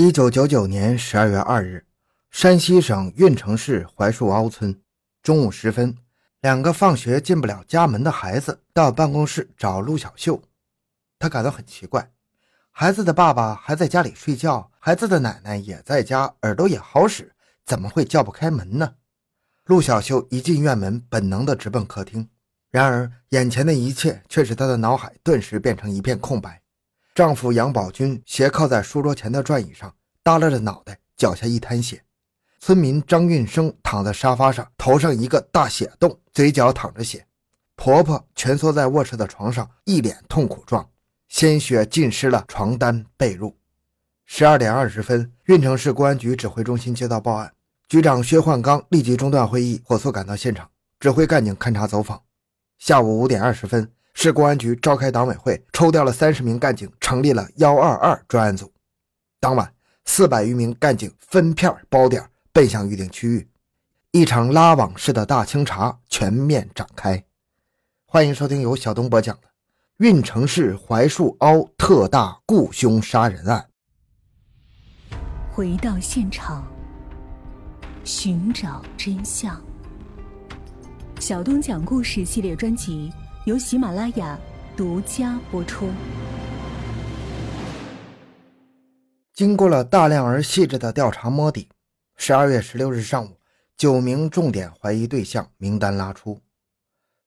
[0.00, 1.84] 一九九九年十二月二日，
[2.30, 4.80] 山西省运城市槐树凹村，
[5.24, 5.98] 中午时分，
[6.40, 10.40] 两个放学进不了家门的孩子到办公室找陆小秀。
[11.18, 12.12] 他感到很奇怪，
[12.70, 17.32] 孩子的爸爸还在家里睡觉，孩子的奶奶也在家，耳朵也好使，
[17.66, 18.94] 怎么会叫不开门呢？
[19.64, 22.28] 陆小秀一进院门，本能地直奔客厅，
[22.70, 26.62] 然而眼前的一切却使他的脑海顿时变成一片空白。
[27.18, 29.92] 丈夫杨宝军斜靠在书桌前的转椅上，
[30.22, 32.04] 耷拉着脑袋，脚下一滩血。
[32.60, 37.26] 村民张运生躺在沙发上，头上一个大血洞，嘴角淌着血。
[37.74, 40.88] 婆婆蜷缩在卧室的床上，一脸痛苦状，
[41.26, 43.52] 鲜血浸湿了床单被褥。
[44.24, 47.52] 十二点二十分，运城市公安局指挥中心接到报案，
[47.88, 52.22] 局长薛焕刚立即中断会议，火速赶到现场，指挥干警勘查走访。
[52.78, 53.90] 下午五点二十分。
[54.20, 58.72] 市公安局召开党委会，抽调了三十名干警，成立了幺二二专案组。
[59.38, 59.72] 当晚，
[60.06, 63.48] 四百余名干警分片包点，奔向预定区域，
[64.10, 67.24] 一场拉网式的大清查全面展开。
[68.06, 69.42] 欢迎收听由小东播讲的
[69.98, 73.68] 《运城市槐树凹特大雇凶杀人案》。
[75.54, 76.66] 回到现场，
[78.02, 79.62] 寻找真相。
[81.20, 83.12] 小东讲故事系列专辑。
[83.48, 84.38] 由喜马拉雅
[84.76, 85.88] 独家播出。
[89.32, 91.66] 经过了大量而细致的调查摸底，
[92.16, 93.38] 十二月十六日上午，
[93.74, 96.38] 九名重点怀疑对象名单拉出。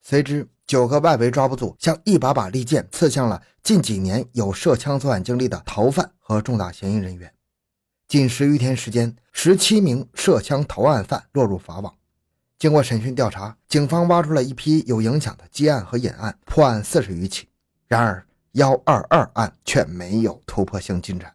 [0.03, 7.33] 随之，九个外围抓捕组像一把把利剑刺向了近几年有涉枪作案经历的逃犯和重大嫌疑人员。
[8.07, 11.91] 仅十余天时间，十七名涉枪逃案犯落入法网。
[12.61, 17.47] 经过审讯调查，警方挖出了一批有影响的积案和隐案，破案四十余起。
[17.87, 21.33] 然而，幺二二案却没有突破性进展。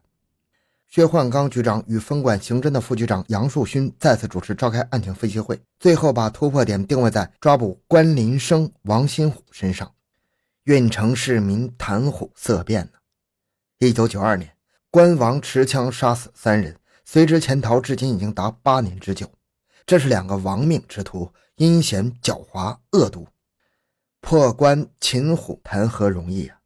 [0.87, 9.91] 薛焕刚局长与分管刑侦的副局长杨树勋再次主持召开案情分析会，最后把突破点定位在抓捕关林生、王新虎身上。
[10.63, 12.99] 运城市民谈虎色变呢。
[13.79, 14.49] 一九九二年，
[14.89, 19.29] 关王持枪杀死三人，随之潜逃，至今已经达八年之久。
[19.87, 23.25] 这是两个亡命之徒，阴险狡猾、恶毒。
[24.19, 26.57] 破关擒虎谈何容易啊！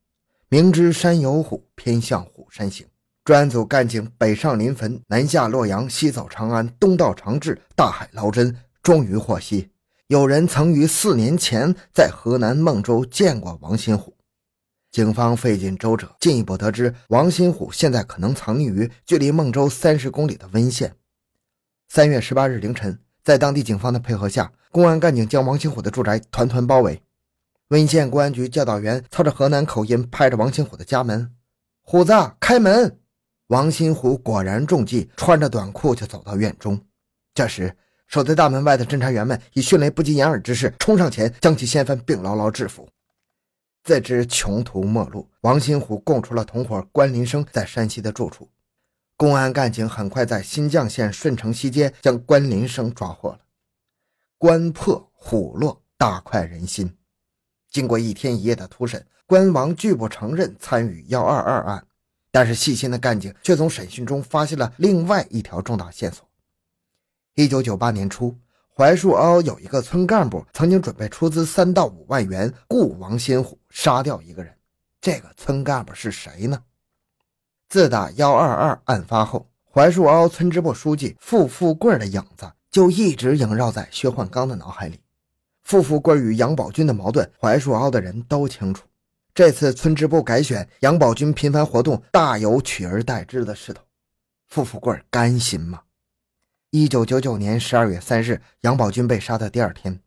[0.50, 2.88] 明知山有虎，偏向虎山行。
[3.24, 9.70] 专案组干警北上临汾，南下洛阳，西走长安，东到长治，大海捞针，终于获悉，
[10.08, 14.18] 有人曾于四年前在河南孟州见过王新虎。
[14.90, 20.96] 警方费尽周折，进一步得知，王新虎现在可能藏匿于距离孟州三十公里的温县。
[21.88, 23.00] 三月十八日凌晨。
[23.24, 27.02] 在当地警方的配合下，公安干警将王新虎的住宅团团包围。
[27.68, 31.34] 温县公安局教导员操着河南口音，拍着王新虎的家门
[31.84, 32.98] ：“虎子，开门！”
[33.48, 36.80] 王新虎果然中计，穿着短裤就走到院中。
[37.34, 37.76] 这时，
[38.08, 42.90] 守在大门外的侦查员们以迅雷不及掩耳之势冲上前，将其掀翻并牢牢制服。
[43.84, 48.50] 自知穷途末路，王新虎供出了同伙关林生在山西的住处。
[49.22, 53.40] 公安干警很快在新绛县顺城西街将关林生抓获了。
[54.40, 56.98] 关破虎落，大快人心。
[57.70, 61.86] 经过一天一夜的突审，关王拒不承认参与幺二二案，
[62.32, 66.28] 但是细心的干警却从审讯中发现了另外一条重大线索。
[67.36, 68.36] 一九九八年初，
[68.74, 74.52] 槐树凹有一个村干部曾经准备出资三到五万元雇王新虎杀掉一个人。
[75.00, 76.59] 这个村干部是谁呢？
[77.72, 85.00] 自打幺二二案发后，槐树凹村支部书记傅富贵的影子就一直萦绕在薛焕刚的脑海里。
[85.64, 88.86] 傅富贵与杨宝军的矛盾，槐树凹的人都清楚。
[89.34, 93.82] 这次村支部改选，杨宝军频繁活动，大有取而代之的势头。
[94.50, 95.80] 傅富贵甘心吗？
[96.72, 99.98] 一九九九年十二月三日，杨宝军被杀的第二天，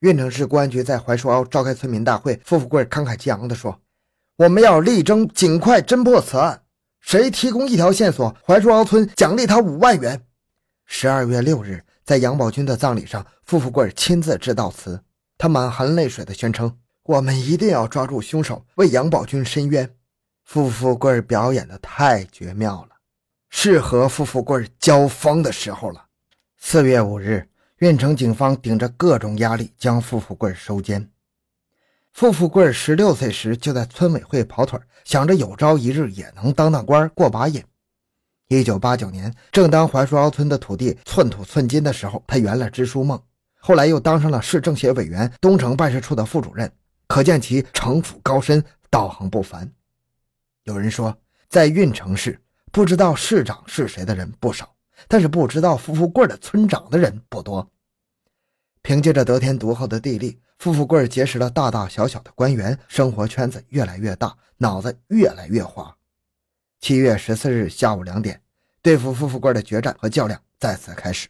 [0.00, 3.80] 运城市公安局在槐树凹召开村民大会，傅富贵慷慨激昂地说
[4.34, 6.62] ：“我们要力争尽快侦破此案。”
[7.04, 10.22] 谁提供一条线索，槐树凹村奖励他五万元。
[10.86, 14.98] 十二月六日，在杨宝军的葬礼上，傅富贵亲自致悼词，
[15.36, 19.94] 他满含泪水地宣称：“我们一定要抓住凶手，为杨宝军伸冤。”
[20.46, 22.96] 傅富贵表演的太绝妙了，
[23.50, 26.06] 是和傅富贵交锋的时候了。
[26.56, 27.46] 四月五日，
[27.80, 31.10] 运城警方顶着各种压力将傅富贵收监。
[32.14, 37.60] 傅富贵十六岁时就在村委会跑腿，想着有朝一日也能当当官过把瘾。
[38.46, 43.20] 一九八九年，正当槐树凹村的土地寸土寸金的时候，他圆了支书梦。
[43.58, 46.70] 后来又当上了市政协委员、东城办事处的副主任，
[47.08, 49.68] 可见其城府高深、道行不凡。
[50.62, 51.18] 有人说，
[51.48, 52.40] 在运城市，
[52.70, 54.72] 不知道市长是谁的人不少，
[55.08, 57.68] 但是不知道富富贵的村长的人不多。
[58.82, 65.94] 凭借着得天独厚的地利，富富贵结识了大大小小的官员，生活圈子越来越大，脑子越来越滑。
[66.80, 68.40] 七月十四日下午两点，
[68.80, 71.28] 对付富富贵的决战和较量再次开始。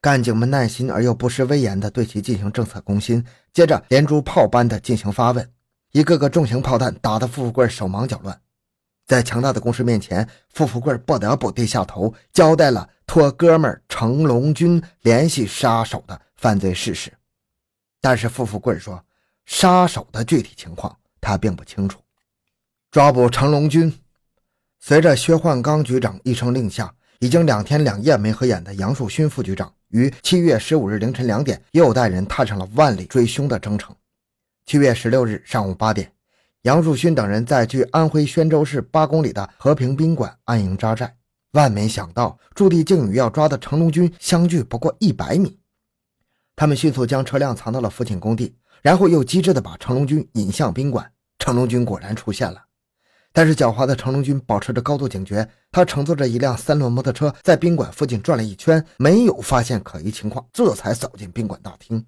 [0.00, 5.52] 干警们耐心而又不失威严地对其进行政策攻心，接着连珠炮般的进行发问，
[5.92, 8.40] 一个个重型炮弹打得富富贵手忙脚乱。
[9.06, 17.12] 在强大的攻势面前，富富贵不得不低下头，交代了托哥们成龙军联系杀手的犯罪事实。
[18.00, 19.04] 但是富富贵说，
[19.46, 22.00] 杀手的具体情况他并不清楚。
[22.90, 24.00] 抓捕成龙军，
[24.80, 29.72] 随着薛焕刚局长一声令下，已经两天两夜没合眼的杨树勋副局长。
[29.88, 33.94] 于七月十五日凌晨两点，又带人踏上了万里追凶的征程。
[34.64, 36.12] 七月十六日上午八点，
[36.62, 41.16] 杨树勋等人在距安徽宣州市八公里的和平宾馆安营扎寨。
[41.52, 45.59] 万没想到，驻地竟与要抓的成龙军相距不过一百米。
[46.60, 51.10] 他们迅速将车辆藏到了附近工地，然后又机智地把成龙军引向宾馆。
[51.38, 52.62] 成龙军果然出现了。
[53.32, 62.04] 但是狡猾的成龙军保持着高度警觉，他乘坐着一辆三轮摩托车在宾馆附近转了一圈，没有发现可疑情况，这才走进宾馆大厅。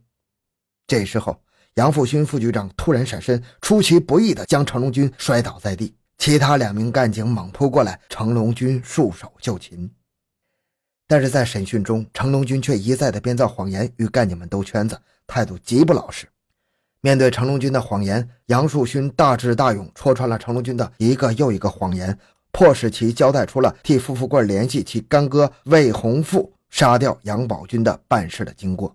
[0.86, 1.34] 这时候，
[1.76, 9.90] 杨复勋副局长突然闪身，出其不意地将成龙军摔倒在地，其他两名干警猛扑过来，成龙军束手就擒。
[11.06, 16.26] 但是在审讯中，成龙军却一再的编造谎言与干警们兜圈子，态度极不老实。
[17.00, 22.16] 面对成龙军的谎言，杨树勋大智大勇，戳穿了成龙军的一个又一个谎言，
[22.52, 28.94] 迫使其交代出了替付富贵联系其干哥魏洪富杀掉杨宝军的办事的经过。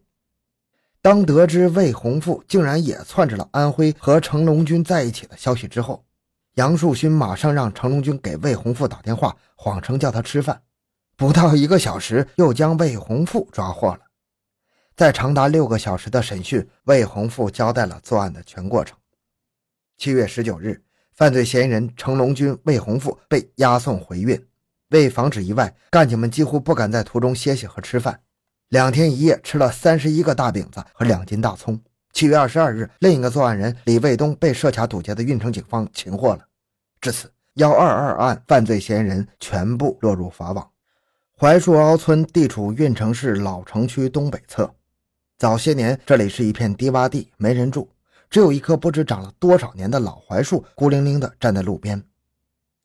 [1.01, 6.03] 当得知魏洪富竟然也窜至了安徽和成龙军在一起的消息之后，
[6.55, 10.61] 杨树勋马上让成龙军给魏洪富打电话，谎称叫他吃饭。
[11.17, 14.01] 不到一个小时，又将魏洪富抓获了。
[14.95, 18.95] 在长达六个小时的审讯，魏洪富交代了作案的全过程。
[19.97, 20.83] 七月十九日，
[21.15, 24.39] 犯罪嫌疑人成龙军、魏洪富被押送回运。
[24.89, 28.21] 为防止意外，干警们几乎不敢在途中歇息和吃饭。
[28.69, 31.81] 两天一夜吃了三十一个大饼子和两斤大葱。
[32.13, 36.45] 七月二十二日，另一个作案人李卫东被设卡堵截的运城警方擒获了。
[37.01, 40.69] 至此，幺二二案犯罪嫌疑人全部落入法网。
[41.39, 44.73] 槐树凹村地处运城市老城区东北侧。
[45.37, 47.87] 早些年，这里是一片低洼地，没人住，
[48.27, 52.03] 只有一棵不知长了多少年的老槐树，孤零零地站在路边。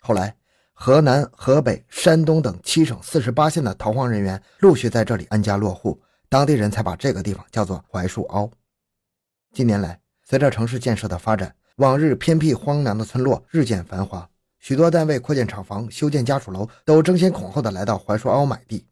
[0.00, 0.36] 后来，
[0.74, 8.50] 河南、河北、山东等七省四十八县的逃荒人员陆续在这里安家落户，当地人才把这个地方叫做槐树凹。
[9.54, 14.28] 近年来，随着城市建设的发展，往日偏僻荒凉的村落日渐繁华，
[14.62, 18.86] 许多单位扩建厂房、修建家属楼，都争先恐后的来到槐树凹买地，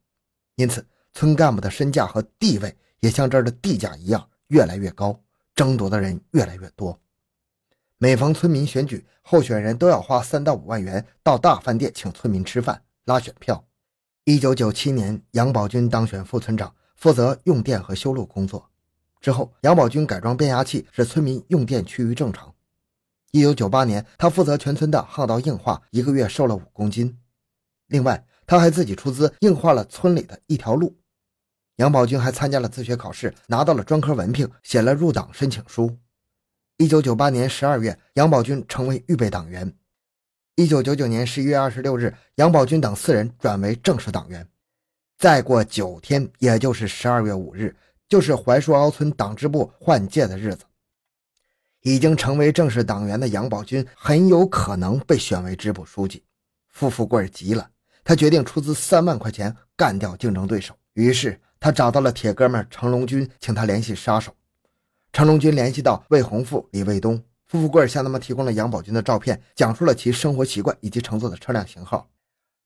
[0.57, 2.77] 因此村干部的身价和地位。
[2.99, 5.19] 也像这儿的地价一样越来越高，
[5.55, 7.01] 争夺的人越来越多。
[7.97, 13.65] 每逢村民选举，候选人都要花三到五万元到大饭店请村民吃饭拉选票。
[14.25, 18.69] 一九九七年，杨宝军当选副村长，负责用电和修路工作。
[19.21, 22.53] 之后，杨宝军改装变压器，使村民用电趋于正常。
[23.33, 27.17] 一九九八年，他负责全村的巷道硬化，一个月瘦了五公斤。
[27.87, 30.99] 另外，他还自己出资硬化了村里的一条路。
[31.77, 35.97] 杨宝军还参加了自学考试，拿到了专科文凭，写了入党申请书。
[36.79, 39.73] 一九九八年十二月，杨宝军成为预备党员。
[40.57, 44.47] 一九九九年十一月二十六日，杨宝军等四人转为正式党员。
[45.19, 47.77] 再过九天，也就是十二月五日，
[48.09, 50.65] 就是槐树凹村党支部换届的日子。
[51.83, 56.23] 已经成为正式党员的杨宝军很有可能被选为支部书记。
[56.69, 57.71] 傅富贵急了，
[58.05, 60.75] 他决定出资三万块钱干掉竞争对手。
[60.95, 61.41] 于是。
[61.63, 64.35] 他找到了铁哥们程龙军，请他联系杀手。
[65.13, 72.09] 程龙军联系到魏洪富、李卫东，傅富贵向他们提供了杨宝军的照片，讲述了其生活习惯以及乘坐的车辆型号。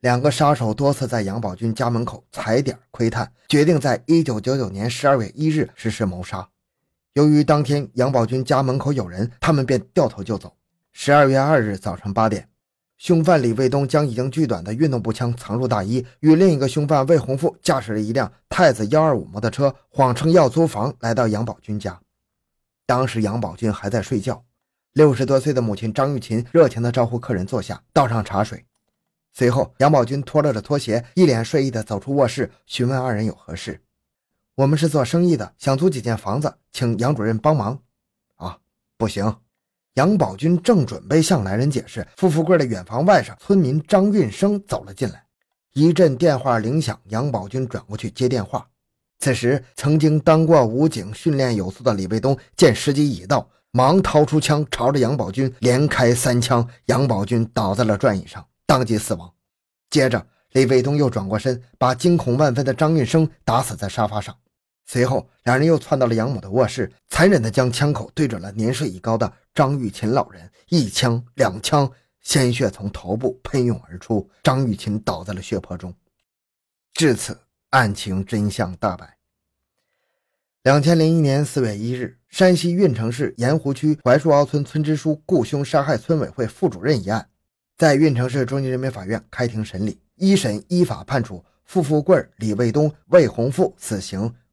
[0.02, 6.48] 两个杀手多次在杨宝军家门口踩点窥探，决定在一九九九年十二月一日实施谋杀。
[7.14, 10.52] 由于当天杨宝军家门口有人，他们便掉头就走。
[10.90, 12.48] 十二月二日早晨八点。
[12.98, 22.00] 凶犯李卫东将已经锯短的运动步枪藏入大衣，与另一个凶犯魏洪富驾驶了一辆太子幺二五摩托车，谎称要租房，来到杨宝军家。
[22.84, 24.42] 当时杨宝军还在睡觉，
[24.92, 28.64] 六十多岁的母亲张玉琴热情地招呼客人坐下，倒上茶水。
[29.32, 33.80] 随后，杨宝军脱了着拖鞋，一脸睡意地走出卧室，询问二人有何事。
[34.56, 37.76] 我们是做生意的，想租几间房子，请杨主任帮忙。
[38.36, 38.56] 啊，
[38.96, 39.36] 不行。
[39.94, 45.24] 杨宝军正准备向来人解释，傅富贵的远房外甥村民张运生走了进来。
[45.72, 48.64] 一阵电话铃响，杨宝军转过去接电话。
[49.18, 59.32] 此时，曾经当过武警、训练有素的李卫东见时机已到，忙掏出枪朝着杨宝军连开三枪，杨宝军倒在了转椅上，当即死亡。
[59.90, 64.36] 接着，李卫东又转过身，把惊恐万分的张运生打死在沙发上。
[64.86, 75.94] 随后，两人又窜到了养母的卧室，残忍地将枪口对准了年事已高的张玉琴老人，一枪两枪，鲜血从头部喷涌而出，张玉琴倒在了血泊中。
[76.92, 77.36] 至此，
[77.70, 79.16] 案情真相大白。
[80.62, 87.28] 两千零一年四月一日，山西运城市盐湖区槐树凹村村支书雇凶杀害村委会副主任一案，
[87.76, 94.34] 在运城市中级人民法院开庭审理，一审依法判处付富贵、李卫东、魏洪富死刑。